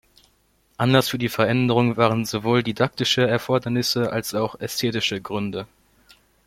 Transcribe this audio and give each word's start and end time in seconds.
Anlass 0.77 1.09
für 1.09 1.19
die 1.19 1.29
Veränderung 1.29 1.95
waren 1.95 2.25
sowohl 2.25 2.63
didaktische 2.63 3.21
Erfordernisse 3.27 4.11
als 4.11 4.33
auch 4.33 4.59
ästhetische 4.59 5.21
Gründe. 5.21 5.67